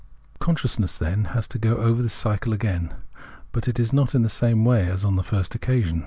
[0.39, 2.91] Consciousness, then, has to go over this cycle again,
[3.51, 5.99] but not in the same way as on the first occasion.